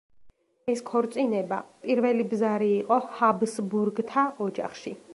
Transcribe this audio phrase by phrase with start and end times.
[0.73, 5.01] ეს ქორწინება პირველი ბზარი იყო ჰაბსბურგთა ოჯახში.